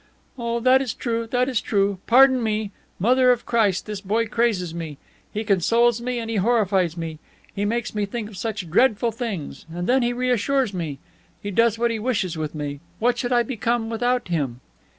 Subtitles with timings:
[0.35, 1.99] "Oh, that is true, that is true.
[2.07, 2.71] Pardon me.
[2.97, 4.97] Mother of Christ, this boy crazes me!
[5.31, 7.19] He consoles me and he horrifies me.
[7.53, 10.97] He makes me think of such dreadful things, and then he reassures me.
[11.39, 12.79] He does what he wishes with me.
[12.97, 14.59] What should I become without him?"